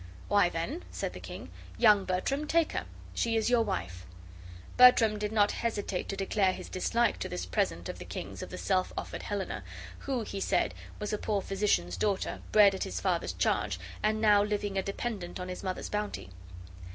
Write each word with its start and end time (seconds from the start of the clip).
"Why, 0.29 0.49
then," 0.49 0.83
said 0.89 1.13
the 1.13 1.19
king, 1.19 1.51
"young 1.77 2.05
Bertram, 2.05 2.47
take 2.47 2.71
her; 2.71 2.85
she 3.13 3.35
is 3.35 3.51
your 3.51 3.61
wife." 3.61 4.07
Bertram 4.75 5.19
did 5.19 5.31
not 5.31 5.51
hesitate 5.51 6.09
to 6.09 6.17
declare 6.17 6.53
his 6.53 6.69
dislike 6.69 7.19
to 7.19 7.29
this 7.29 7.45
present 7.45 7.87
of 7.87 7.99
the 7.99 8.05
king's 8.05 8.41
of 8.41 8.49
the 8.49 8.57
self 8.57 8.91
offered 8.97 9.21
Helena, 9.21 9.61
who, 9.99 10.23
he 10.23 10.39
said, 10.39 10.73
was 10.97 11.13
a 11.13 11.19
poor 11.19 11.39
physician's 11.39 11.97
daughter, 11.97 12.39
bred 12.51 12.73
at 12.73 12.81
his 12.83 12.99
father's 12.99 13.33
charge, 13.33 13.79
and 14.01 14.19
now 14.19 14.41
living 14.41 14.75
a 14.75 14.81
dependent 14.81 15.39
on 15.39 15.49
his 15.49 15.61
mother's 15.61 15.87
bounty. 15.89 16.31